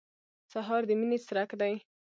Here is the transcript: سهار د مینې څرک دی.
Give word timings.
سهار 0.51 0.81
د 0.89 0.91
مینې 0.99 1.17
څرک 1.27 1.49
دی. 1.61 1.73